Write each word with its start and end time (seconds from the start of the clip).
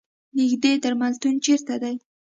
نیږدې 0.35 0.71
درملتون 0.83 1.35
چېرته 1.45 1.75
ده؟ 1.81 1.91